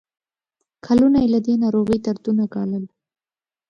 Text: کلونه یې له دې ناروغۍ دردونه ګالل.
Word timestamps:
کلونه 0.85 1.17
یې 1.23 1.31
له 1.33 1.39
دې 1.45 1.53
ناروغۍ 1.63 1.97
دردونه 2.05 2.43
ګالل. 2.53 2.85